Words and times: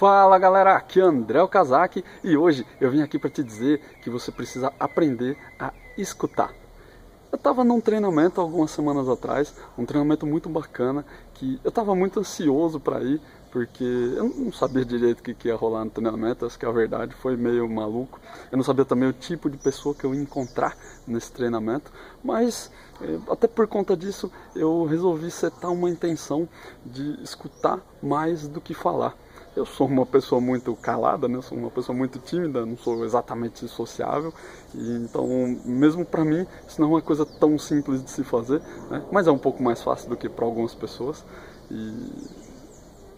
Fala 0.00 0.38
galera, 0.38 0.76
aqui 0.76 0.98
é 0.98 1.02
André 1.02 1.46
Kazaki 1.46 2.02
e 2.24 2.34
hoje 2.34 2.66
eu 2.80 2.90
vim 2.90 3.02
aqui 3.02 3.18
para 3.18 3.28
te 3.28 3.44
dizer 3.44 3.82
que 4.02 4.08
você 4.08 4.32
precisa 4.32 4.72
aprender 4.80 5.36
a 5.58 5.74
escutar. 5.94 6.54
Eu 7.30 7.36
estava 7.36 7.62
num 7.62 7.82
treinamento 7.82 8.40
algumas 8.40 8.70
semanas 8.70 9.06
atrás, 9.10 9.54
um 9.76 9.84
treinamento 9.84 10.26
muito 10.26 10.48
bacana, 10.48 11.04
que 11.34 11.60
eu 11.62 11.68
estava 11.68 11.94
muito 11.94 12.18
ansioso 12.18 12.80
para 12.80 13.02
ir, 13.02 13.20
porque 13.52 13.84
eu 13.84 14.24
não 14.24 14.50
sabia 14.50 14.86
direito 14.86 15.20
o 15.20 15.22
que, 15.22 15.48
ia 15.48 15.54
rolar 15.54 15.84
no 15.84 15.90
treinamento, 15.90 16.46
acho 16.46 16.58
que 16.58 16.64
a 16.64 16.72
verdade 16.72 17.14
foi 17.16 17.36
meio 17.36 17.68
maluco. 17.68 18.18
Eu 18.50 18.56
não 18.56 18.64
sabia 18.64 18.86
também 18.86 19.06
o 19.06 19.12
tipo 19.12 19.50
de 19.50 19.58
pessoa 19.58 19.94
que 19.94 20.04
eu 20.04 20.14
ia 20.14 20.22
encontrar 20.22 20.78
nesse 21.06 21.30
treinamento, 21.30 21.92
mas 22.24 22.72
eh, 23.02 23.18
até 23.28 23.46
por 23.46 23.66
conta 23.66 23.94
disso 23.94 24.32
eu 24.56 24.86
resolvi 24.86 25.30
setar 25.30 25.70
uma 25.70 25.90
intenção 25.90 26.48
de 26.86 27.22
escutar 27.22 27.80
mais 28.02 28.48
do 28.48 28.62
que 28.62 28.72
falar. 28.72 29.14
Eu 29.60 29.66
sou 29.66 29.86
uma 29.86 30.06
pessoa 30.06 30.40
muito 30.40 30.74
calada, 30.74 31.28
né? 31.28 31.38
sou 31.42 31.58
uma 31.58 31.70
pessoa 31.70 31.94
muito 31.94 32.18
tímida, 32.18 32.64
não 32.64 32.78
sou 32.78 33.04
exatamente 33.04 33.68
sociável, 33.68 34.32
e 34.74 34.96
então, 34.96 35.26
mesmo 35.66 36.02
para 36.02 36.24
mim, 36.24 36.46
isso 36.66 36.80
não 36.80 36.88
é 36.88 36.92
uma 36.92 37.02
coisa 37.02 37.26
tão 37.26 37.58
simples 37.58 38.02
de 38.02 38.10
se 38.10 38.24
fazer, 38.24 38.62
né? 38.90 39.04
mas 39.12 39.26
é 39.26 39.30
um 39.30 39.36
pouco 39.36 39.62
mais 39.62 39.82
fácil 39.82 40.08
do 40.08 40.16
que 40.16 40.30
para 40.30 40.46
algumas 40.46 40.74
pessoas. 40.74 41.22
E 41.70 42.10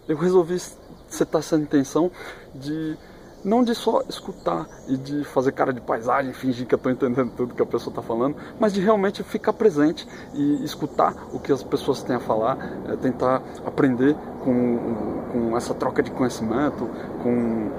eu 0.05 0.17
resolvi 0.17 0.59
setar 1.07 1.39
essa 1.39 1.55
intenção 1.55 2.11
de 2.53 2.97
não 3.43 3.63
de 3.63 3.75
só 3.75 4.01
escutar 4.07 4.67
e 4.87 4.97
de 4.97 5.23
fazer 5.25 5.51
cara 5.51 5.73
de 5.73 5.81
paisagem, 5.81 6.31
fingir 6.33 6.65
que 6.65 6.75
eu 6.75 6.77
estou 6.77 6.91
entendendo 6.91 7.31
tudo 7.35 7.53
que 7.53 7.61
a 7.61 7.65
pessoa 7.65 7.91
está 7.91 8.01
falando, 8.01 8.35
mas 8.59 8.73
de 8.73 8.81
realmente 8.81 9.23
ficar 9.23 9.53
presente 9.53 10.07
e 10.33 10.63
escutar 10.63 11.13
o 11.33 11.39
que 11.39 11.51
as 11.51 11.63
pessoas 11.63 12.03
têm 12.03 12.15
a 12.15 12.19
falar, 12.19 12.57
é, 12.87 12.95
tentar 12.95 13.41
aprender 13.65 14.15
com, 14.43 15.23
com 15.31 15.57
essa 15.57 15.73
troca 15.73 16.01
de 16.01 16.11
conhecimento, 16.11 16.89
com 17.21 17.71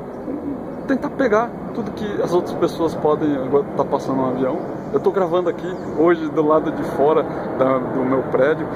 tentar 0.87 1.11
pegar 1.11 1.51
tudo 1.75 1.91
que 1.93 2.23
as 2.23 2.33
outras 2.33 2.55
pessoas 2.57 2.95
podem 2.95 3.33
estar 3.45 3.63
tá 3.77 3.85
passando 3.85 4.17
no 4.17 4.27
avião. 4.27 4.59
Eu 4.93 4.99
estou 4.99 5.13
gravando 5.13 5.49
aqui 5.49 5.67
hoje 5.99 6.29
do 6.29 6.47
lado 6.47 6.71
de 6.71 6.85
fora 6.91 7.23
da, 7.59 7.79
do 7.79 8.05
meu 8.05 8.23
prédio. 8.25 8.67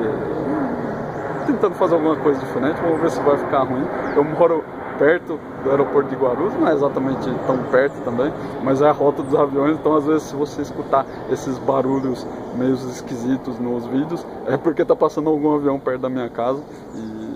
E, 0.00 1.46
tentando 1.46 1.74
fazer 1.74 1.94
alguma 1.94 2.16
coisa 2.16 2.38
diferente, 2.40 2.80
vamos 2.80 3.00
ver 3.00 3.10
se 3.10 3.20
vai 3.20 3.36
ficar 3.36 3.62
ruim. 3.64 3.84
Eu 4.16 4.24
moro 4.24 4.64
perto 4.98 5.38
do 5.62 5.70
aeroporto 5.70 6.10
de 6.10 6.16
Guarulhos, 6.16 6.54
não 6.54 6.68
é 6.68 6.72
exatamente 6.72 7.30
tão 7.46 7.58
perto 7.64 8.02
também, 8.04 8.32
mas 8.62 8.80
é 8.80 8.88
a 8.88 8.92
rota 8.92 9.22
dos 9.22 9.34
aviões, 9.34 9.76
então 9.78 9.96
às 9.96 10.04
vezes 10.04 10.24
se 10.24 10.34
você 10.34 10.62
escutar 10.62 11.06
esses 11.30 11.58
barulhos 11.58 12.26
meio 12.54 12.74
esquisitos 12.74 13.58
nos 13.58 13.86
vídeos, 13.86 14.26
é 14.46 14.56
porque 14.56 14.82
está 14.82 14.94
passando 14.94 15.30
algum 15.30 15.54
avião 15.54 15.78
perto 15.78 16.00
da 16.02 16.08
minha 16.08 16.28
casa 16.28 16.62
e 16.94 17.34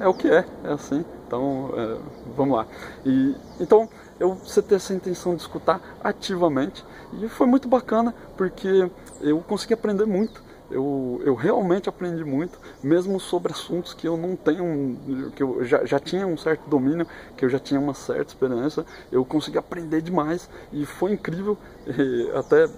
é, 0.00 0.04
é 0.04 0.08
o 0.08 0.14
que 0.14 0.28
é, 0.28 0.44
é 0.64 0.72
assim. 0.72 1.04
Então, 1.26 1.70
é, 1.76 1.96
vamos 2.34 2.56
lá. 2.56 2.66
E, 3.04 3.36
então, 3.60 3.86
eu 4.18 4.34
você 4.34 4.62
ter 4.62 4.76
essa 4.76 4.94
intenção 4.94 5.34
de 5.34 5.42
escutar 5.42 5.80
ativamente 6.02 6.82
e 7.20 7.28
foi 7.28 7.46
muito 7.46 7.68
bacana 7.68 8.14
porque 8.36 8.90
eu 9.20 9.38
consegui 9.40 9.74
aprender 9.74 10.06
muito 10.06 10.42
eu, 10.70 11.20
eu 11.24 11.34
realmente 11.34 11.88
aprendi 11.88 12.24
muito, 12.24 12.58
mesmo 12.82 13.18
sobre 13.18 13.52
assuntos 13.52 13.94
que 13.94 14.06
eu 14.06 14.16
não 14.16 14.36
tenho, 14.36 15.30
que 15.34 15.42
eu 15.42 15.64
já, 15.64 15.84
já 15.84 15.98
tinha 15.98 16.26
um 16.26 16.36
certo 16.36 16.68
domínio, 16.68 17.06
que 17.36 17.44
eu 17.44 17.48
já 17.48 17.58
tinha 17.58 17.80
uma 17.80 17.94
certa 17.94 18.32
experiência, 18.32 18.84
eu 19.10 19.24
consegui 19.24 19.58
aprender 19.58 20.02
demais 20.02 20.48
e 20.72 20.84
foi 20.84 21.12
incrível, 21.12 21.56
e 21.86 22.30
até 22.36 22.68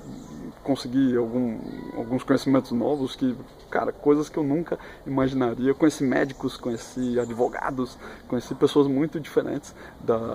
consegui 0.63 1.17
algum, 1.17 1.59
alguns 1.97 2.23
conhecimentos 2.23 2.71
novos 2.73 3.17
que, 3.17 3.37
cara, 3.71 3.93
coisas 3.93 4.29
que 4.29 4.37
eu 4.37 4.43
nunca 4.43 4.79
imaginaria. 5.07 5.71
Eu 5.71 5.75
conheci 5.75 6.05
médicos, 6.05 6.57
conheci 6.57 7.19
advogados, 7.19 7.99
conheci 8.29 8.55
pessoas 8.55 8.87
muito 8.87 9.19
diferentes 9.19 9.75
da, 10.01 10.29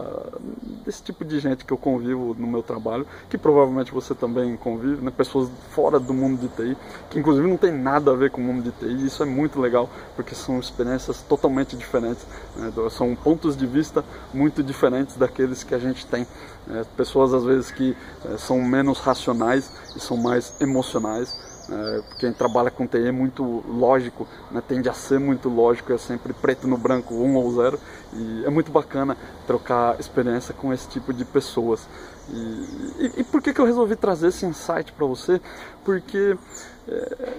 desse 0.84 1.04
tipo 1.04 1.24
de 1.24 1.40
gente 1.40 1.64
que 1.64 1.72
eu 1.72 1.78
convivo 1.78 2.36
no 2.38 2.48
meu 2.48 2.64
trabalho, 2.64 3.06
que 3.30 3.38
provavelmente 3.38 3.92
você 3.92 4.16
também 4.16 4.58
convive, 4.58 5.04
né? 5.04 5.12
pessoas 5.16 5.50
fora 5.70 6.00
do 6.00 6.14
mundo 6.14 6.40
de 6.40 6.48
TI, 6.50 6.78
que 7.10 7.20
inclusive 7.20 7.48
não 7.48 7.58
tem 7.58 7.72
nada 7.72 8.12
a 8.12 8.16
ver 8.16 8.32
com 8.32 8.42
o 8.42 8.44
mundo 8.44 8.64
de 8.64 8.72
TI. 8.72 8.86
E 8.86 9.06
isso 9.06 9.22
é 9.22 9.26
muito 9.26 9.60
legal, 9.60 9.90
porque 10.16 10.34
são 10.34 10.60
experiências 10.60 11.22
totalmente 11.22 11.76
diferentes, 11.76 12.26
né? 12.56 12.72
são 12.90 13.16
pontos 13.16 13.56
de 13.56 13.68
vista 13.68 14.04
muito 14.34 14.64
diferentes 14.64 15.16
daqueles 15.18 15.64
que 15.64 15.76
a 15.76 15.80
gente 15.80 16.06
tem. 16.06 16.26
Né? 16.68 16.84
Pessoas 16.98 17.34
às 17.34 17.44
vezes 17.44 17.72
que 17.72 17.96
é, 18.26 18.38
são 18.38 18.62
menos 18.62 19.00
racionais 19.00 19.72
e 19.96 20.00
são 20.00 20.15
mais 20.18 20.54
emocionais. 20.60 21.36
É, 21.68 22.04
quem 22.20 22.32
trabalha 22.32 22.70
com 22.70 22.86
TI 22.86 23.08
é 23.08 23.12
muito 23.12 23.64
lógico, 23.68 24.28
né, 24.52 24.62
tende 24.68 24.88
a 24.88 24.94
ser 24.94 25.20
muito 25.20 25.50
lógico, 25.50 25.92
é 25.92 25.98
sempre 25.98 26.32
preto 26.32 26.68
no 26.68 26.78
branco, 26.78 27.16
um 27.16 27.36
ou 27.36 27.52
zero, 27.56 27.80
e 28.14 28.46
é 28.46 28.50
muito 28.52 28.72
bacana 28.72 29.18
trocar 29.48 30.00
experiência 30.00 30.54
com 30.54 30.72
esse 30.72 30.88
tipo 30.88 31.12
de 31.12 31.26
pessoas. 31.26 31.88
E, 32.30 32.36
e, 33.00 33.12
e 33.18 33.24
por 33.24 33.42
que, 33.42 33.52
que 33.52 33.60
eu 33.60 33.66
resolvi 33.66 33.96
trazer 33.96 34.28
esse 34.28 34.46
insight 34.46 34.92
para 34.94 35.08
você? 35.08 35.42
Porque 35.84 36.38
é, 36.88 37.34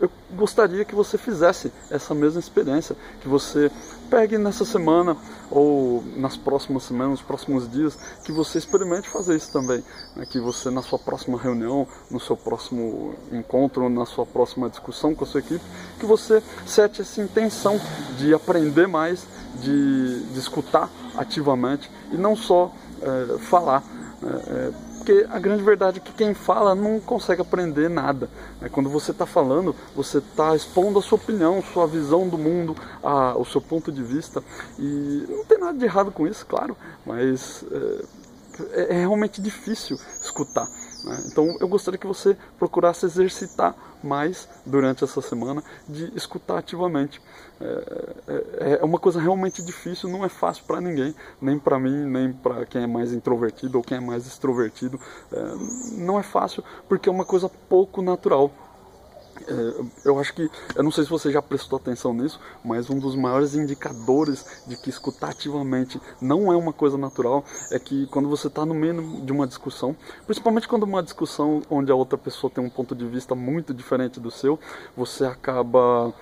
eu 0.00 0.10
gostaria 0.32 0.84
que 0.84 0.94
você 0.94 1.18
fizesse 1.18 1.72
essa 1.90 2.14
mesma 2.14 2.40
experiência, 2.40 2.96
que 3.20 3.28
você 3.28 3.70
pegue 4.10 4.38
nessa 4.38 4.64
semana 4.64 5.16
ou 5.50 6.02
nas 6.16 6.36
próximas 6.36 6.82
semanas, 6.82 7.12
nos 7.12 7.22
próximos 7.22 7.70
dias, 7.70 7.98
que 8.24 8.32
você 8.32 8.58
experimente 8.58 9.08
fazer 9.08 9.36
isso 9.36 9.52
também, 9.52 9.82
né? 10.16 10.26
que 10.26 10.40
você 10.40 10.70
na 10.70 10.82
sua 10.82 10.98
próxima 10.98 11.38
reunião, 11.38 11.86
no 12.10 12.20
seu 12.20 12.36
próximo 12.36 13.14
encontro, 13.32 13.88
na 13.88 14.06
sua 14.06 14.26
próxima 14.26 14.68
discussão 14.68 15.14
com 15.14 15.24
a 15.24 15.26
sua 15.26 15.40
equipe, 15.40 15.64
que 15.98 16.06
você 16.06 16.42
sete 16.66 17.02
essa 17.02 17.20
intenção 17.20 17.80
de 18.18 18.34
aprender 18.34 18.86
mais, 18.86 19.26
de, 19.60 20.20
de 20.20 20.38
escutar 20.38 20.90
ativamente 21.16 21.90
e 22.12 22.16
não 22.16 22.36
só 22.36 22.72
é, 23.02 23.38
falar. 23.38 23.82
É, 24.22 24.26
é, 24.26 24.87
porque 25.08 25.26
a 25.30 25.38
grande 25.38 25.62
verdade 25.62 25.98
é 25.98 26.00
que 26.02 26.12
quem 26.12 26.34
fala 26.34 26.74
não 26.74 27.00
consegue 27.00 27.40
aprender 27.40 27.88
nada. 27.88 28.28
Né? 28.60 28.68
Quando 28.68 28.90
você 28.90 29.10
está 29.10 29.24
falando, 29.24 29.74
você 29.96 30.18
está 30.18 30.54
expondo 30.54 30.98
a 30.98 31.02
sua 31.02 31.16
opinião, 31.16 31.62
sua 31.62 31.86
visão 31.86 32.28
do 32.28 32.36
mundo, 32.36 32.76
a, 33.02 33.34
o 33.38 33.44
seu 33.44 33.60
ponto 33.60 33.90
de 33.90 34.02
vista. 34.02 34.44
E 34.78 35.24
não 35.30 35.46
tem 35.46 35.58
nada 35.58 35.78
de 35.78 35.84
errado 35.86 36.12
com 36.12 36.26
isso, 36.26 36.44
claro, 36.44 36.76
mas 37.06 37.64
é, 37.72 38.82
é, 38.82 38.96
é 38.96 38.98
realmente 38.98 39.40
difícil 39.40 39.98
escutar. 40.20 40.68
Né? 41.04 41.22
Então 41.26 41.56
eu 41.60 41.68
gostaria 41.68 41.98
que 41.98 42.06
você 42.06 42.36
procurasse 42.58 43.06
exercitar 43.06 43.74
mais 44.02 44.48
durante 44.64 45.02
essa 45.02 45.20
semana 45.20 45.62
de 45.88 46.16
escutar 46.16 46.58
ativamente. 46.58 47.20
É, 47.60 48.14
é, 48.60 48.78
é 48.80 48.84
uma 48.84 48.98
coisa 48.98 49.20
realmente 49.20 49.62
difícil, 49.62 50.08
não 50.08 50.24
é 50.24 50.28
fácil 50.28 50.64
para 50.64 50.80
ninguém, 50.80 51.14
nem 51.40 51.58
para 51.58 51.78
mim, 51.78 52.04
nem 52.04 52.32
para 52.32 52.64
quem 52.66 52.82
é 52.84 52.86
mais 52.86 53.12
introvertido 53.12 53.78
ou 53.78 53.84
quem 53.84 53.98
é 53.98 54.00
mais 54.00 54.26
extrovertido. 54.26 55.00
É, 55.32 55.54
não 55.92 56.18
é 56.18 56.22
fácil 56.22 56.62
porque 56.88 57.08
é 57.08 57.12
uma 57.12 57.24
coisa 57.24 57.48
pouco 57.68 58.00
natural. 58.00 58.52
É, 59.46 59.84
eu 60.04 60.18
acho 60.18 60.34
que, 60.34 60.50
eu 60.74 60.82
não 60.82 60.90
sei 60.90 61.04
se 61.04 61.10
você 61.10 61.30
já 61.30 61.40
prestou 61.40 61.76
atenção 61.76 62.12
nisso, 62.12 62.40
mas 62.64 62.90
um 62.90 62.98
dos 62.98 63.14
maiores 63.14 63.54
indicadores 63.54 64.44
de 64.66 64.76
que 64.76 64.90
escutar 64.90 65.30
ativamente 65.30 66.00
não 66.20 66.52
é 66.52 66.56
uma 66.56 66.72
coisa 66.72 66.98
natural 66.98 67.44
é 67.70 67.78
que 67.78 68.06
quando 68.08 68.28
você 68.28 68.48
está 68.48 68.64
no 68.64 68.74
meio 68.74 69.20
de 69.24 69.32
uma 69.32 69.46
discussão, 69.46 69.96
principalmente 70.26 70.68
quando 70.68 70.82
uma 70.82 71.02
discussão 71.02 71.62
onde 71.70 71.92
a 71.92 71.94
outra 71.94 72.18
pessoa 72.18 72.50
tem 72.50 72.64
um 72.64 72.70
ponto 72.70 72.94
de 72.94 73.06
vista 73.06 73.34
muito 73.34 73.72
diferente 73.72 74.20
do 74.20 74.30
seu, 74.30 74.58
você 74.96 75.24
acaba 75.24 76.12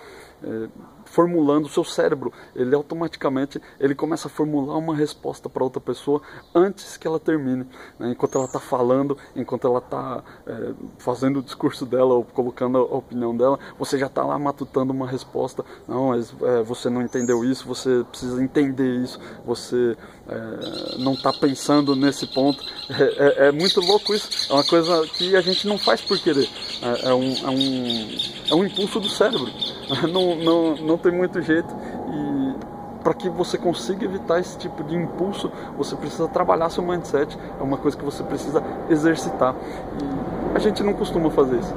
é, 0.43 0.69
formulando 1.07 1.67
o 1.67 1.69
seu 1.69 1.85
cérebro. 1.85 2.33
Ele 2.55 2.75
automaticamente 2.75 3.61
ele 3.81 3.95
começa 3.95 4.29
a 4.29 4.31
formular 4.31 4.77
uma 4.77 4.95
resposta 4.95 5.49
para 5.49 5.65
outra 5.65 5.81
pessoa 5.81 6.21
antes 6.55 6.97
que 6.97 7.07
ela 7.07 7.19
termine. 7.19 7.67
Né? 7.99 8.11
Enquanto 8.11 8.37
ela 8.37 8.47
está 8.47 8.61
falando, 8.61 9.17
enquanto 9.35 9.67
ela 9.67 9.79
está 9.79 10.23
é, 10.47 10.73
fazendo 10.99 11.39
o 11.39 11.43
discurso 11.43 11.87
dela 11.87 12.15
ou 12.15 12.25
colocando 12.25 12.79
a 12.79 12.83
opinião 12.83 13.37
dela, 13.37 13.59
você 13.79 13.99
já 13.99 14.07
está 14.07 14.25
lá 14.25 14.39
matutando 14.39 14.93
uma 14.93 15.07
resposta. 15.07 15.65
Não, 15.89 16.09
mas 16.09 16.35
é, 16.43 16.63
você 16.63 16.91
não 16.91 17.03
entendeu 17.03 17.45
isso, 17.45 17.67
você 17.67 18.05
precisa 18.11 18.43
entender 18.43 18.97
isso, 18.97 19.19
você 19.45 19.97
é, 20.29 20.99
não 20.99 21.13
está 21.13 21.33
pensando 21.33 21.95
nesse 21.95 22.27
ponto. 22.27 22.65
É, 22.91 23.03
é, 23.03 23.49
é, 23.49 23.53
muito 23.53 23.81
louco 23.81 24.15
isso. 24.15 24.51
É 24.51 24.55
uma 24.55 24.65
coisa 24.65 25.07
que 25.09 25.37
a 25.37 25.41
gente 25.41 25.67
não 25.67 25.79
faz 25.79 26.01
por 26.01 26.19
querer. 26.19 26.49
É, 26.83 27.09
é 27.09 27.15
um, 27.15 27.37
é, 27.37 27.51
um, 27.51 28.19
é 28.51 28.55
um 28.55 28.65
impulso 28.65 29.01
do 29.01 29.09
cérebro. 29.09 29.51
Não, 30.13 30.35
não, 30.37 30.75
não 30.77 30.96
tem 30.99 31.13
muito 31.13 31.41
jeito. 31.41 31.75
E 32.11 32.55
para 33.03 33.15
que 33.15 33.29
você 33.29 33.57
consiga 33.57 34.05
evitar 34.05 34.41
esse 34.41 34.59
tipo 34.59 34.83
de 34.83 34.97
impulso, 34.97 35.51
você 35.77 35.95
precisa 35.95 36.29
trabalhar 36.29 36.71
seu 36.71 36.83
mindset. 36.83 37.39
É 37.59 37.63
uma 37.63 37.77
coisa 37.77 37.97
que 37.97 38.05
você 38.05 38.23
precisa 38.23 38.63
exercitar. 38.91 39.55
E 40.03 40.57
a 40.57 40.59
gente 40.59 40.83
não 40.83 40.93
costuma 40.93 41.31
fazer 41.31 41.57
isso. 41.59 41.75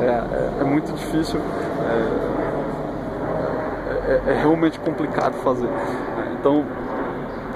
É, 0.00 0.04
é, 0.04 0.60
é 0.60 0.64
muito 0.64 0.92
difícil. 0.92 1.40
É, 1.40 2.34
é, 4.06 4.34
realmente 4.34 4.78
complicado 4.80 5.34
fazer. 5.34 5.68
Então 6.38 6.64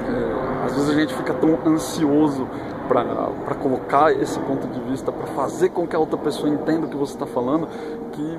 é, 0.09 0.65
às 0.67 0.75
vezes 0.75 0.91
a 0.91 0.95
gente 0.95 1.15
fica 1.15 1.35
tão 1.35 1.59
ansioso 1.67 2.49
para 2.89 3.55
colocar 3.55 4.13
esse 4.13 4.39
ponto 4.41 4.67
de 4.67 4.81
vista, 4.81 5.13
para 5.13 5.27
fazer 5.29 5.69
com 5.69 5.87
que 5.87 5.95
a 5.95 5.99
outra 5.99 6.17
pessoa 6.17 6.49
entenda 6.49 6.87
o 6.87 6.89
que 6.89 6.97
você 6.97 7.13
está 7.13 7.27
falando, 7.27 7.69
que 8.13 8.39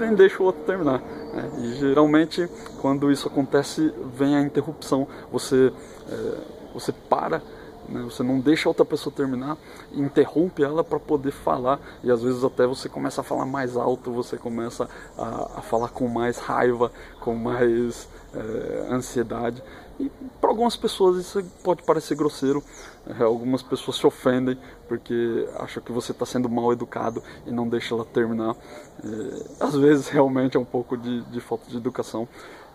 nem 0.00 0.14
deixa 0.14 0.42
o 0.42 0.46
outro 0.46 0.62
terminar. 0.64 1.00
Né? 1.00 1.50
E 1.58 1.74
geralmente, 1.74 2.48
quando 2.80 3.10
isso 3.10 3.28
acontece, 3.28 3.92
vem 4.16 4.36
a 4.36 4.40
interrupção. 4.40 5.06
Você, 5.30 5.72
é, 6.10 6.38
você 6.72 6.92
para 6.92 7.42
né? 7.88 8.02
Você 8.02 8.22
não 8.22 8.40
deixa 8.40 8.68
a 8.68 8.70
outra 8.70 8.84
pessoa 8.84 9.14
terminar, 9.14 9.56
interrompe 9.92 10.62
ela 10.62 10.82
para 10.82 10.98
poder 10.98 11.32
falar 11.32 11.78
e 12.02 12.10
às 12.10 12.22
vezes 12.22 12.42
até 12.44 12.66
você 12.66 12.88
começa 12.88 13.20
a 13.20 13.24
falar 13.24 13.46
mais 13.46 13.76
alto, 13.76 14.10
você 14.12 14.36
começa 14.36 14.88
a, 15.16 15.58
a 15.58 15.62
falar 15.62 15.88
com 15.88 16.08
mais 16.08 16.38
raiva, 16.38 16.90
com 17.20 17.34
mais 17.34 18.08
é, 18.34 18.88
ansiedade. 18.90 19.62
E 19.98 20.10
para 20.40 20.50
algumas 20.50 20.76
pessoas 20.76 21.16
isso 21.18 21.42
pode 21.62 21.82
parecer 21.82 22.16
grosseiro, 22.16 22.62
é, 23.06 23.22
algumas 23.22 23.62
pessoas 23.62 23.96
se 23.96 24.06
ofendem 24.06 24.58
porque 24.88 25.48
acham 25.56 25.82
que 25.82 25.92
você 25.92 26.12
está 26.12 26.26
sendo 26.26 26.48
mal 26.48 26.72
educado 26.72 27.22
e 27.46 27.50
não 27.50 27.68
deixa 27.68 27.94
ela 27.94 28.04
terminar. 28.04 28.56
É, 29.04 29.64
às 29.64 29.74
vezes 29.76 30.08
realmente 30.08 30.56
é 30.56 30.60
um 30.60 30.64
pouco 30.64 30.96
de, 30.96 31.22
de 31.22 31.40
falta 31.40 31.70
de 31.70 31.76
educação. 31.76 32.28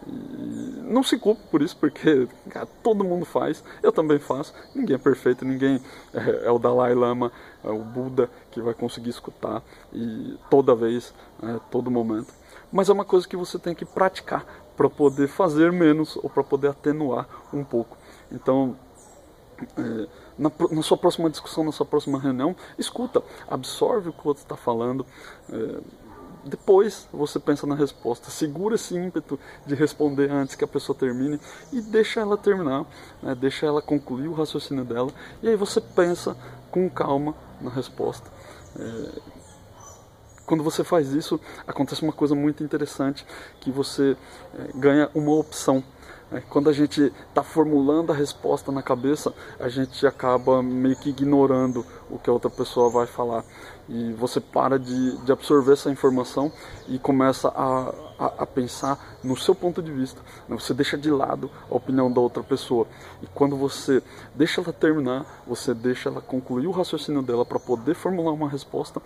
E 0.07 0.81
não 0.85 1.03
se 1.03 1.17
culpe 1.17 1.41
por 1.51 1.61
isso, 1.61 1.75
porque 1.75 2.27
cara, 2.49 2.65
todo 2.81 3.03
mundo 3.03 3.25
faz, 3.25 3.63
eu 3.83 3.91
também 3.91 4.17
faço, 4.17 4.53
ninguém 4.73 4.95
é 4.95 4.99
perfeito, 4.99 5.43
ninguém 5.43 5.81
é, 6.13 6.45
é, 6.45 6.51
o 6.51 6.57
Dalai 6.57 6.95
Lama, 6.95 7.31
é 7.63 7.69
o 7.69 7.79
Buda 7.79 8.29
que 8.49 8.61
vai 8.61 8.73
conseguir 8.73 9.09
escutar 9.09 9.61
e 9.91 10.37
toda 10.49 10.73
vez, 10.73 11.13
é, 11.43 11.59
todo 11.69 11.91
momento. 11.91 12.33
Mas 12.71 12.87
é 12.87 12.93
uma 12.93 13.03
coisa 13.03 13.27
que 13.27 13.35
você 13.35 13.59
tem 13.59 13.75
que 13.75 13.83
praticar 13.83 14.45
para 14.79 14.89
poder 14.89 15.27
fazer 15.27 15.73
menos 15.73 16.15
ou 16.15 16.29
para 16.29 16.41
poder 16.41 16.69
atenuar 16.69 17.27
um 17.51 17.65
pouco. 17.65 17.97
Então, 18.31 18.77
é, 19.77 20.07
na, 20.37 20.49
na, 20.71 20.81
sua 20.81 20.95
próxima 20.95 21.29
discussão, 21.29 21.65
na 21.65 21.73
sua 21.73 21.85
próxima 21.85 22.17
reunião, 22.17 22.55
escuta, 22.77 23.21
absorve 23.49 24.07
o 24.07 24.13
que 24.13 24.21
o 24.23 24.27
outro 24.29 24.41
está 24.41 24.55
falando. 24.55 25.05
É, 25.51 25.81
depois 26.45 27.09
você 27.11 27.41
pensa 27.41 27.67
na 27.67 27.75
resposta, 27.75 28.31
segura 28.31 28.75
esse 28.75 28.95
ímpeto 28.95 29.37
de 29.65 29.75
responder 29.75 30.31
antes 30.31 30.55
que 30.55 30.63
a 30.63 30.67
pessoa 30.67 30.97
termine 30.97 31.41
e 31.73 31.81
deixa 31.81 32.21
ela 32.21 32.37
terminar, 32.37 32.85
né? 33.21 33.35
deixa 33.35 33.65
ela 33.65 33.81
concluir 33.81 34.29
o 34.29 34.33
raciocínio 34.33 34.85
dela 34.85 35.11
e 35.43 35.49
aí 35.49 35.57
você 35.57 35.81
pensa 35.81 36.37
com 36.71 36.89
calma 36.89 37.35
na 37.59 37.69
resposta. 37.69 38.31
É... 38.79 39.38
Quando 40.49 40.63
você 40.63 40.83
faz 40.83 41.13
isso, 41.13 41.39
acontece 41.67 42.01
uma 42.01 42.11
coisa 42.11 42.33
muito 42.33 42.63
interessante, 42.63 43.23
que 43.59 43.69
você 43.69 44.17
é, 44.57 44.71
ganha 44.73 45.07
uma 45.13 45.31
opção. 45.33 45.83
É, 46.31 46.39
quando 46.41 46.69
a 46.69 46.73
gente 46.73 47.11
está 47.29 47.41
formulando 47.41 48.11
a 48.11 48.15
resposta 48.15 48.71
na 48.71 48.83
cabeça, 48.83 49.33
a 49.59 49.67
gente 49.67 50.05
acaba 50.05 50.61
meio 50.61 50.95
que 50.95 51.09
ignorando 51.09 51.85
o 52.09 52.19
que 52.19 52.29
a 52.29 52.33
outra 52.33 52.49
pessoa 52.49 52.89
vai 52.89 53.07
falar 53.07 53.43
e 53.89 54.13
você 54.13 54.39
para 54.39 54.77
de, 54.77 55.17
de 55.17 55.31
absorver 55.31 55.73
essa 55.73 55.89
informação 55.89 56.51
e 56.87 56.99
começa 56.99 57.49
a, 57.49 57.93
a, 58.19 58.25
a, 58.43 58.45
pensar 58.45 59.17
no 59.23 59.35
seu 59.35 59.55
ponto 59.55 59.81
de 59.81 59.91
vista. 59.91 60.21
Né? 60.47 60.55
Você 60.55 60.75
deixa 60.75 60.95
de 60.95 61.09
lado 61.09 61.49
a 61.69 61.75
opinião 61.75 62.11
da 62.11 62.21
outra 62.21 62.43
pessoa. 62.43 62.85
E 63.21 63.27
quando 63.33 63.57
você 63.57 64.03
deixa 64.35 64.61
ela 64.61 64.71
terminar, 64.71 65.43
você 65.47 65.73
deixa 65.73 66.07
ela 66.07 66.21
concluir 66.21 66.67
o 66.67 66.71
raciocínio 66.71 67.23
dela 67.23 67.43
para 67.43 67.59
poder 67.59 67.95
formular 67.95 68.31
uma 68.31 68.47
resposta, 68.47 69.01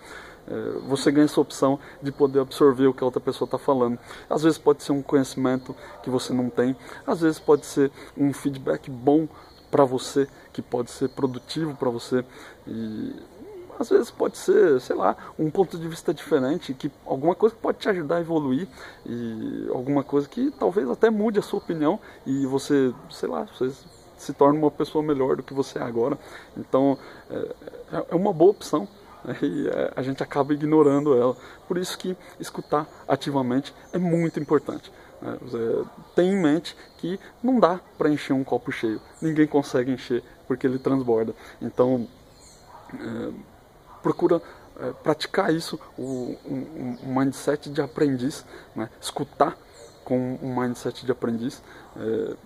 é, 0.46 0.78
você 0.86 1.10
ganha 1.10 1.24
essa 1.24 1.40
opção 1.40 1.78
de 2.02 2.12
poder 2.12 2.40
absorver 2.40 2.86
o 2.86 2.92
que 2.92 3.02
a 3.02 3.06
outra 3.06 3.20
pessoa 3.20 3.46
está 3.46 3.56
falando. 3.56 3.98
Às 4.28 4.42
vezes 4.42 4.58
pode 4.58 4.82
ser 4.82 4.92
um 4.92 5.00
conhecimento 5.00 5.74
que 6.02 6.10
você 6.10 6.34
não 6.34 6.50
tem, 6.50 6.76
às 7.14 7.20
vezes 7.20 7.38
pode 7.38 7.66
ser 7.66 7.90
um 8.16 8.32
feedback 8.32 8.90
bom 8.90 9.26
para 9.70 9.84
você, 9.84 10.28
que 10.52 10.62
pode 10.62 10.90
ser 10.90 11.08
produtivo 11.08 11.74
para 11.74 11.90
você. 11.90 12.24
E 12.66 13.14
às 13.78 13.88
vezes 13.88 14.10
pode 14.10 14.38
ser, 14.38 14.80
sei 14.80 14.94
lá, 14.94 15.16
um 15.38 15.50
ponto 15.50 15.76
de 15.76 15.88
vista 15.88 16.14
diferente, 16.14 16.74
que 16.74 16.90
alguma 17.04 17.34
coisa 17.34 17.54
que 17.54 17.60
pode 17.60 17.78
te 17.78 17.88
ajudar 17.88 18.16
a 18.16 18.20
evoluir 18.20 18.68
e 19.04 19.66
alguma 19.70 20.04
coisa 20.04 20.28
que 20.28 20.50
talvez 20.52 20.88
até 20.88 21.10
mude 21.10 21.38
a 21.38 21.42
sua 21.42 21.58
opinião 21.58 21.98
e 22.24 22.46
você, 22.46 22.92
sei 23.10 23.28
lá, 23.28 23.44
você 23.44 23.72
se 24.16 24.32
torne 24.32 24.58
uma 24.58 24.70
pessoa 24.70 25.02
melhor 25.02 25.36
do 25.36 25.42
que 25.42 25.52
você 25.52 25.78
é 25.78 25.82
agora. 25.82 26.18
Então 26.56 26.96
é, 27.30 28.06
é 28.10 28.14
uma 28.14 28.32
boa 28.32 28.52
opção 28.52 28.86
né, 29.24 29.36
e 29.42 29.68
é, 29.68 29.92
a 29.96 30.02
gente 30.02 30.22
acaba 30.22 30.54
ignorando 30.54 31.16
ela. 31.16 31.36
Por 31.66 31.78
isso 31.78 31.98
que 31.98 32.16
escutar 32.38 32.86
ativamente 33.08 33.74
é 33.92 33.98
muito 33.98 34.38
importante. 34.38 34.92
Né? 35.24 35.38
Tem 36.14 36.30
em 36.30 36.40
mente 36.40 36.76
que 36.98 37.18
não 37.42 37.58
dá 37.58 37.80
para 37.96 38.10
encher 38.10 38.34
um 38.34 38.44
copo 38.44 38.70
cheio. 38.70 39.00
Ninguém 39.20 39.46
consegue 39.46 39.90
encher 39.90 40.22
porque 40.46 40.66
ele 40.66 40.78
transborda. 40.78 41.34
Então 41.60 42.06
é, 42.92 43.32
procura 44.02 44.42
é, 44.78 44.92
praticar 44.92 45.52
isso, 45.52 45.80
o, 45.96 46.36
um, 46.44 46.98
um, 47.02 47.14
mindset 47.14 47.70
de 47.70 47.80
aprendiz, 47.80 48.44
né? 48.76 48.90
escutar 49.00 49.56
com 50.04 50.38
um 50.42 50.60
mindset 50.60 51.06
de 51.06 51.12
aprendiz. 51.12 51.62
É, 51.96 52.36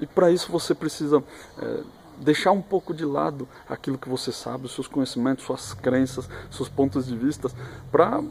e 0.00 0.06
para 0.06 0.30
isso 0.30 0.52
você 0.52 0.74
precisa 0.74 1.24
é, 1.58 1.80
deixar 2.18 2.52
um 2.52 2.60
pouco 2.60 2.92
de 2.92 3.04
lado 3.04 3.48
aquilo 3.68 3.96
que 3.96 4.08
você 4.08 4.30
sabe, 4.30 4.66
os 4.66 4.74
seus 4.74 4.86
conhecimentos, 4.86 5.44
suas 5.44 5.72
crenças, 5.72 6.28
seus 6.50 6.68
pontos 6.68 7.06
de 7.06 7.16
vista, 7.16 7.48
para 7.90 8.22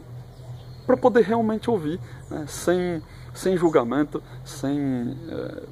para 0.88 0.96
poder 0.96 1.22
realmente 1.22 1.68
ouvir, 1.68 2.00
né? 2.30 2.46
sem, 2.48 3.02
sem 3.34 3.58
julgamento, 3.58 4.22
sem, 4.42 5.14
é, 5.28 5.62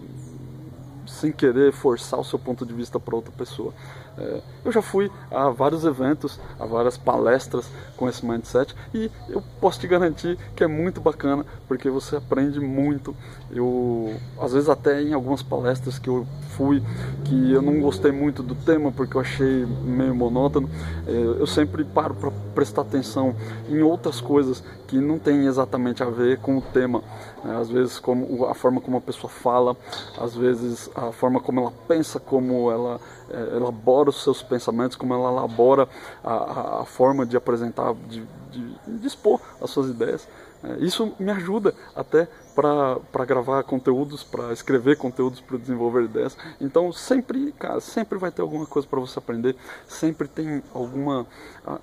sem 1.07 1.33
querer 1.33 1.73
forçar 1.73 2.21
o 2.21 2.25
seu 2.25 2.39
ponto 2.39 2.67
de 2.67 2.75
vista 2.75 3.01
para 3.01 3.17
outra 3.17 3.33
pessoa. 3.33 3.73
É, 4.19 4.41
eu 4.65 4.73
já 4.73 4.81
fui 4.81 5.11
a 5.31 5.51
vários 5.51 5.85
eventos, 5.85 6.41
a 6.59 6.65
várias 6.65 6.97
palestras 6.97 7.69
com 7.97 8.09
esse 8.09 8.25
mindset 8.25 8.75
e 8.95 9.11
eu 9.29 9.43
posso 9.61 9.79
te 9.79 9.87
garantir 9.87 10.39
que 10.55 10.65
é 10.65 10.67
muito 10.67 11.01
bacana 11.01 11.45
porque 11.69 11.91
você 11.91 12.17
aprende 12.17 12.59
muito. 12.59 13.15
Eu, 13.51 14.15
às 14.41 14.53
vezes, 14.53 14.69
até 14.69 15.03
em 15.03 15.13
algumas 15.13 15.43
palestras 15.43 15.99
que 15.99 16.09
eu 16.09 16.27
fui, 16.57 16.83
que 17.25 17.53
eu 17.53 17.61
não 17.61 17.81
gostei 17.81 18.11
muito 18.11 18.43
do 18.43 18.55
tema 18.55 18.91
porque 18.91 19.17
eu 19.17 19.21
achei 19.21 19.67
meio 19.67 20.15
monótono, 20.15 20.69
é, 21.07 21.13
eu 21.13 21.47
sempre 21.47 21.85
paro 21.85 22.15
para 22.15 22.31
prestar 22.55 22.83
atenção 22.83 23.35
em 23.69 23.83
outras 23.83 24.21
coisas 24.21 24.65
que 24.87 24.99
não 24.99 25.19
tem 25.19 25.47
exatamente 25.47 26.03
a 26.03 26.07
ver 26.07 26.39
com 26.39 26.57
o 26.57 26.61
tema. 26.61 27.03
Né? 27.45 27.57
Às 27.57 27.69
vezes, 27.69 27.99
como 27.99 28.47
a 28.47 28.55
forma 28.55 28.81
como 28.81 28.97
a 28.97 29.01
pessoa 29.01 29.31
fala, 29.31 29.77
às 30.19 30.35
vezes, 30.35 30.91
a 30.95 31.13
forma 31.13 31.41
como 31.41 31.61
ela 31.61 31.73
pensa, 31.87 32.19
como 32.19 32.71
ela 32.71 33.01
é, 33.31 33.57
elabora 34.07 34.11
os 34.11 34.23
seus 34.23 34.43
pensamentos, 34.43 34.97
como 34.97 35.15
ela 35.15 35.31
elabora 35.31 35.89
a, 36.23 36.81
a, 36.81 36.85
forma 36.85 37.27
de 37.27 37.37
apresentar, 37.37 37.95
de, 38.09 38.25
de, 38.51 38.99
de, 38.99 39.07
expor 39.07 39.41
as 39.61 39.71
suas 39.71 39.89
ideias. 39.89 40.27
É, 40.65 40.79
isso 40.79 41.15
me 41.19 41.31
ajuda 41.31 41.75
até 41.95 42.27
para 42.55 43.25
gravar 43.27 43.63
conteúdos, 43.65 44.23
para 44.23 44.53
escrever 44.53 44.97
conteúdos, 44.97 45.41
para 45.41 45.59
desenvolver 45.59 46.05
ideias. 46.05 46.37
Então 46.61 46.91
sempre, 46.93 47.53
cara, 47.53 47.81
sempre 47.81 48.19
vai 48.19 48.31
ter 48.31 48.43
alguma 48.43 48.67
coisa 48.67 48.89
para 48.89 48.99
você 48.99 49.19
aprender, 49.19 49.55
sempre 49.87 50.27
tem 50.27 50.63
alguma, 50.75 51.27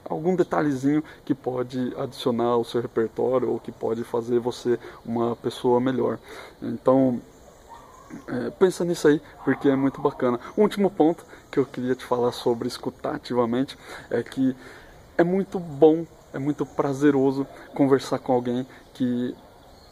algum 0.06 0.36
detalhezinho 0.36 1.04
que 1.24 1.36
pode 1.36 1.94
adicionar 1.98 2.54
ao 2.56 2.64
seu 2.64 2.82
repertório 2.82 3.50
ou 3.50 3.60
que 3.60 3.72
pode 3.72 4.04
fazer 4.04 4.40
você 4.40 4.80
uma 5.06 5.36
pessoa 5.36 5.80
melhor. 5.80 6.18
Então 6.62 7.22
é, 8.28 8.50
pensa 8.52 8.84
nisso 8.86 9.08
aí, 9.08 9.22
porque 9.44 9.70
é 9.70 9.76
muito 9.76 10.02
bacana. 10.02 10.40
O 10.56 10.62
último 10.62 10.90
ponto 10.90 11.26
que 11.52 11.60
eu 11.60 11.66
queria 11.66 11.96
te 11.96 12.06
falar 12.06 12.32
sobre 12.32 12.68
escutar 12.68 13.16
ativamente 13.16 13.78
é 14.10 14.24
que 14.24 14.56
é 15.18 15.24
muito 15.24 15.60
bom, 15.60 16.06
é 16.34 16.40
muito 16.40 16.66
prazeroso 16.66 17.46
conversar 17.74 18.20
com 18.20 18.34
alguém 18.34 18.66
que 18.94 19.36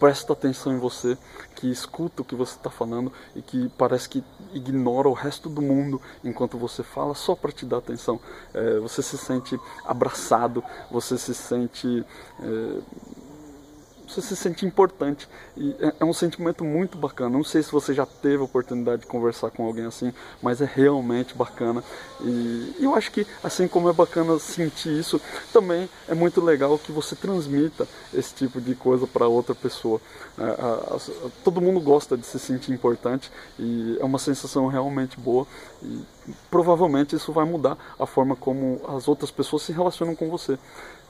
presta 0.02 0.34
atenção 0.34 0.74
em 0.74 0.80
você, 0.80 1.16
que 1.56 1.70
escuta 1.70 2.24
o 2.24 2.26
que 2.26 2.34
você 2.34 2.56
está 2.56 2.72
falando 2.72 3.14
e 3.36 3.42
que 3.44 3.70
parece 3.78 4.10
que 4.10 4.24
ignora 4.52 5.08
o 5.08 5.14
resto 5.14 5.48
do 5.48 5.62
mundo 5.62 6.02
enquanto 6.24 6.58
você 6.58 6.82
fala 6.82 7.14
só 7.14 7.36
para 7.36 7.52
te 7.52 7.68
dar 7.68 7.78
atenção. 7.78 8.20
É, 8.52 8.80
você 8.80 9.04
se 9.04 9.16
sente 9.16 9.60
abraçado, 9.86 10.64
você 10.90 11.20
se 11.20 11.36
sente. 11.36 12.04
É, 12.40 12.80
você 14.12 14.22
se 14.22 14.36
sente 14.36 14.66
importante. 14.66 15.28
E 15.56 15.76
é, 15.80 15.94
é 16.00 16.06
um 16.06 16.14
sentimento 16.14 16.64
muito 16.64 16.98
bacana. 16.98 17.30
Não 17.30 17.44
sei 17.44 17.64
se 17.64 17.72
você 17.72 17.94
já 17.94 18.06
teve 18.06 18.38
a 18.38 18.46
oportunidade 18.46 19.02
de 19.02 19.08
conversar 19.08 19.50
com 19.52 19.66
alguém 19.66 19.86
assim, 19.86 20.14
mas 20.42 20.62
é 20.62 20.70
realmente 20.72 21.34
bacana. 21.34 21.84
E 22.22 22.76
eu 22.80 22.96
acho 22.96 23.12
que, 23.12 23.26
assim 23.44 23.68
como 23.68 23.90
é 23.90 23.94
bacana 23.94 24.38
sentir 24.40 24.98
isso, 24.98 25.20
também 25.52 25.90
é 26.08 26.14
muito 26.14 26.42
legal 26.42 26.78
que 26.78 26.92
você 26.92 27.16
transmita 27.16 27.88
esse 28.14 28.34
tipo 28.34 28.60
de 28.60 28.76
coisa 28.76 29.08
para 29.08 29.28
outra 29.28 29.56
pessoa. 29.56 30.00
É, 30.38 31.22
todo 31.44 31.62
mundo 31.62 31.80
gosta 31.80 32.18
de 32.18 32.26
se 32.26 32.40
sentir 32.40 32.72
importante 32.72 33.32
e 33.60 33.98
é 34.00 34.06
uma 34.06 34.20
sensação 34.20 34.68
realmente 34.68 35.20
boa. 35.20 35.48
E 35.82 36.04
provavelmente 36.50 37.16
isso 37.16 37.32
vai 37.32 37.46
mudar 37.46 37.78
a 38.00 38.06
forma 38.06 38.36
como 38.36 38.82
as 38.88 39.08
outras 39.08 39.32
pessoas 39.32 39.64
se 39.64 39.72
relacionam 39.72 40.16
com 40.16 40.30
você. 40.30 40.58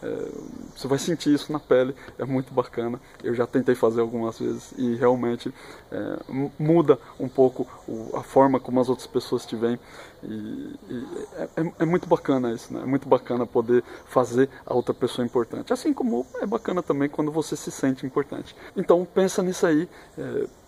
É, 0.02 0.28
você 0.76 0.88
vai 0.88 0.98
sentir 0.98 1.34
isso 1.34 1.52
na 1.52 1.60
pele, 1.60 1.96
é 2.18 2.26
muito 2.26 2.54
bacana. 2.54 3.00
Eu 3.24 3.34
já 3.36 3.46
tentei 3.46 3.76
fazer 3.76 4.02
algumas 4.02 4.40
vezes 4.40 4.74
e 4.78 4.96
realmente 4.96 5.54
é, 5.92 6.20
muda 6.58 6.98
um 7.20 7.30
pouco 7.30 7.68
o, 7.88 8.16
a 8.16 8.24
forma 8.24 8.60
como 8.60 8.80
as 8.80 8.90
outras 8.90 9.08
pessoas 9.08 9.46
te 9.46 9.56
veem. 9.56 9.80
E, 10.24 10.28
e 10.28 11.08
é, 11.36 11.50
é, 11.62 11.74
é, 11.80 11.86
muito 11.86 12.08
bacana 12.08 12.54
isso, 12.54 12.74
né? 12.74 12.82
É 12.82 12.86
muito 12.86 13.08
bacana 13.08 13.46
poder 13.46 13.84
fazer 14.06 14.50
a 14.66 14.74
outra 14.74 14.94
pessoa 14.94 15.26
importante. 15.26 15.74
Assim 15.74 15.94
como 15.94 16.26
é 16.42 16.46
bacana 16.46 16.82
também 16.84 17.10
quando 17.10 17.32
você 17.32 17.56
se 17.56 17.72
sente 17.72 18.06
importante. 18.06 18.56
Então 18.76 19.06
pensa 19.06 19.42
nisso 19.42 19.66
aí. 19.66 19.90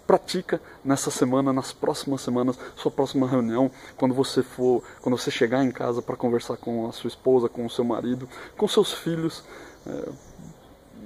Pratica 0.06 0.62
nessa 0.84 1.10
semana, 1.10 1.54
nas 1.54 1.72
próximas 1.72 2.22
semanas, 2.22 2.60
sua 2.76 2.92
próxima 2.92 3.28
reunião, 3.28 3.72
quando 3.96 4.14
você 4.14 4.44
for, 4.44 4.84
quando 5.02 5.18
você 5.18 5.32
chegar 5.32 5.64
em 5.64 5.72
casa 5.72 6.02
para 6.02 6.16
conversar 6.16 6.58
com 6.58 6.88
a 6.88 6.92
sua 6.92 7.08
esposa, 7.08 7.48
com 7.48 7.66
o 7.66 7.70
seu 7.70 7.86
marido, 7.86 8.28
com 8.58 8.68
seus 8.68 8.94
filhos, 8.94 9.44
é, 9.88 10.10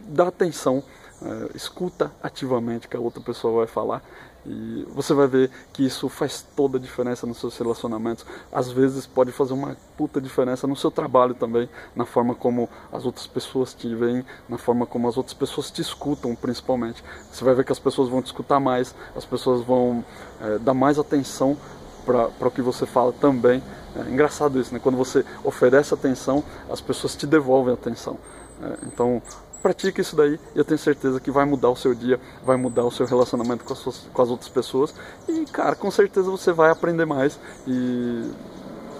dá 0.07 0.27
atenção, 0.27 0.83
é, 1.21 1.55
escuta 1.55 2.11
ativamente 2.21 2.87
o 2.87 2.89
que 2.89 2.97
a 2.97 2.99
outra 2.99 3.21
pessoa 3.21 3.59
vai 3.59 3.67
falar 3.67 4.03
e 4.47 4.87
você 4.93 5.13
vai 5.13 5.27
ver 5.27 5.51
que 5.73 5.85
isso 5.85 6.07
faz 6.07 6.45
toda 6.55 6.77
a 6.77 6.81
diferença 6.81 7.27
nos 7.27 7.37
seus 7.37 7.57
relacionamentos. 7.57 8.25
Às 8.51 8.71
vezes 8.71 9.05
pode 9.05 9.31
fazer 9.33 9.53
uma 9.53 9.75
puta 9.97 10.21
diferença 10.21 10.65
no 10.65 10.75
seu 10.75 10.89
trabalho 10.89 11.33
também, 11.33 11.69
na 11.93 12.05
forma 12.05 12.33
como 12.33 12.69
as 12.91 13.05
outras 13.05 13.27
pessoas 13.27 13.73
te 13.73 13.93
veem, 13.93 14.25
na 14.47 14.57
forma 14.57 14.85
como 14.85 15.07
as 15.07 15.17
outras 15.17 15.33
pessoas 15.33 15.69
te 15.69 15.81
escutam, 15.81 16.33
principalmente. 16.33 17.03
Você 17.29 17.43
vai 17.43 17.53
ver 17.55 17.65
que 17.65 17.73
as 17.73 17.79
pessoas 17.79 18.07
vão 18.07 18.21
te 18.21 18.27
escutar 18.27 18.59
mais, 18.59 18.95
as 19.15 19.25
pessoas 19.25 19.61
vão 19.65 20.03
é, 20.39 20.57
dar 20.59 20.73
mais 20.73 20.97
atenção 20.97 21.57
para 22.05 22.47
o 22.47 22.51
que 22.51 22.61
você 22.61 22.85
fala 22.85 23.11
também. 23.11 23.61
É 23.97 24.09
engraçado 24.09 24.57
isso, 24.61 24.73
né? 24.73 24.79
Quando 24.79 24.97
você 24.97 25.25
oferece 25.43 25.93
atenção, 25.93 26.41
as 26.71 26.79
pessoas 26.79 27.17
te 27.17 27.27
devolvem 27.27 27.73
atenção. 27.73 28.17
É, 28.61 28.77
então, 28.85 29.21
pratique 29.61 30.01
isso 30.01 30.15
daí 30.15 30.39
eu 30.55 30.63
tenho 30.63 30.77
certeza 30.77 31.19
que 31.19 31.31
vai 31.31 31.45
mudar 31.45 31.69
o 31.69 31.75
seu 31.75 31.93
dia, 31.93 32.19
vai 32.43 32.57
mudar 32.57 32.83
o 32.85 32.91
seu 32.91 33.05
relacionamento 33.05 33.63
com 33.63 33.73
as, 33.73 33.79
suas, 33.79 34.07
com 34.13 34.21
as 34.21 34.29
outras 34.29 34.49
pessoas 34.49 34.93
e, 35.27 35.45
cara, 35.45 35.75
com 35.75 35.89
certeza 35.91 36.29
você 36.29 36.51
vai 36.51 36.69
aprender 36.69 37.05
mais 37.05 37.39
e 37.67 38.29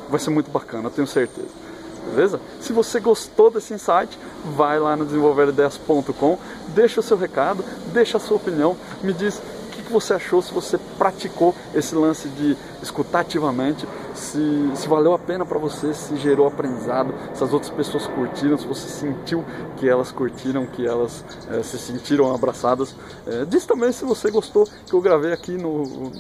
vai 0.10 0.20
ser 0.20 0.30
muito 0.30 0.52
bacana, 0.52 0.88
eu 0.88 0.92
tenho 0.92 1.08
certeza. 1.08 1.68
Beleza? 2.10 2.40
Se 2.62 2.72
você 2.72 3.00
gostou 3.00 3.52
desse 3.52 3.74
insight, 3.74 4.18
vai 4.56 4.80
lá 4.80 4.96
no 4.96 5.06
desenvolverideias.com, 5.06 6.38
deixa 6.70 7.02
o 7.02 7.04
seu 7.04 7.18
recado, 7.18 7.64
deixa 7.92 8.18
a 8.18 8.20
sua 8.20 8.38
opinião, 8.38 8.78
me 9.04 9.12
diz 9.14 9.42
que 9.72 9.92
você 9.92 10.14
achou, 10.14 10.42
se 10.42 10.54
você 10.54 10.78
praticou 10.98 11.54
esse 11.74 11.96
lance 11.96 12.28
de 12.30 12.56
escutar 12.82 13.22
ativamente, 13.22 13.88
se, 14.14 14.72
se 14.76 14.88
valeu 14.88 15.14
a 15.14 15.20
pena 15.20 15.46
para 15.46 15.58
você, 15.58 15.94
se 15.94 16.16
gerou 16.18 16.48
aprendizado, 16.48 17.14
se 17.34 17.44
as 17.44 17.54
outras 17.54 17.72
pessoas 17.72 18.08
curtiram, 18.08 18.58
se 18.58 18.68
você 18.68 18.88
sentiu 18.88 19.44
que 19.78 19.88
elas 19.88 20.12
curtiram, 20.12 20.66
que 20.66 20.86
elas 20.86 21.24
é, 21.50 21.62
se 21.64 21.78
sentiram 21.78 22.34
abraçadas. 22.34 22.96
É, 23.26 23.46
diz 23.46 23.66
também 23.66 23.92
se 23.92 24.04
você 24.06 24.32
gostou 24.32 24.68
que 24.86 24.94
eu 24.94 25.02
gravei 25.02 25.34
aqui 25.34 25.52
no, 25.52 25.84
no, 25.84 26.12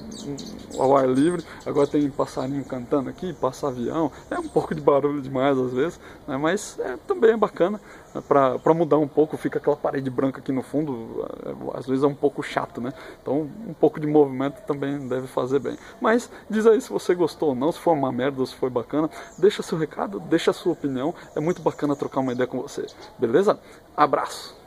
ao 0.81 0.95
ar 0.95 1.07
livre. 1.07 1.43
Agora 1.65 1.87
tem 1.87 2.09
passarinho 2.09 2.63
cantando 2.63 3.09
aqui, 3.09 3.33
passa 3.33 3.67
avião. 3.67 4.11
É 4.29 4.39
um 4.39 4.47
pouco 4.47 4.73
de 4.75 4.81
barulho 4.81 5.21
demais 5.21 5.57
às 5.57 5.73
vezes, 5.73 5.99
né, 6.27 6.37
mas 6.37 6.77
é, 6.79 6.97
também 7.07 7.31
é 7.31 7.37
bacana 7.37 7.79
né, 8.13 8.21
para 8.27 8.73
mudar 8.73 8.97
um 8.97 9.07
pouco. 9.07 9.37
Fica 9.37 9.59
aquela 9.59 9.75
parede 9.75 10.09
branca 10.09 10.39
aqui 10.39 10.51
no 10.51 10.61
fundo, 10.61 11.25
às 11.73 11.85
vezes 11.85 12.03
é 12.03 12.07
um 12.07 12.15
pouco 12.15 12.43
chato, 12.43 12.79
né? 12.79 12.93
Então 13.21 13.49
um 13.67 13.73
pouco 13.73 13.99
de 13.99 14.07
movimento 14.07 14.61
também 14.65 15.07
deve 15.07 15.27
fazer 15.27 15.59
bem. 15.59 15.77
Mas 15.99 16.29
diz 16.49 16.65
aí 16.65 16.81
se 16.81 16.89
você 16.89 17.13
gostou 17.15 17.49
ou 17.49 17.55
não, 17.55 17.71
se 17.71 17.79
foi 17.79 17.93
uma 17.93 18.11
merda 18.11 18.39
ou 18.39 18.45
se 18.45 18.55
foi 18.55 18.69
bacana. 18.69 19.09
Deixa 19.37 19.63
seu 19.63 19.77
recado, 19.77 20.19
deixa 20.19 20.53
sua 20.53 20.73
opinião. 20.73 21.13
É 21.35 21.39
muito 21.39 21.61
bacana 21.61 21.95
trocar 21.95 22.19
uma 22.19 22.33
ideia 22.33 22.47
com 22.47 22.61
você. 22.61 22.85
Beleza? 23.17 23.59
Abraço! 23.95 24.66